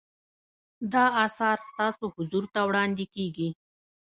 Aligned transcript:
دا 0.93 1.05
اثر 1.25 1.57
ستاسو 1.69 2.03
حضور 2.15 2.43
ته 2.53 2.59
وړاندې 2.69 3.05
کیږي. 3.15 3.49